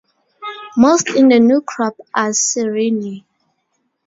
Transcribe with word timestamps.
Most 0.75 1.11
in 1.11 1.27
the 1.27 1.39
new 1.39 1.61
crop 1.61 1.93
are 2.15 2.33
serene. 2.33 3.23